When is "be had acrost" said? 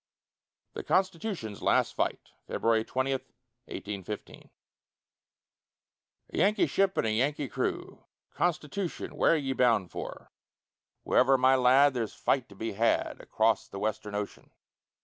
12.55-13.69